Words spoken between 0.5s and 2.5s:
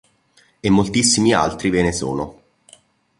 E moltissimi altri ve ne sono.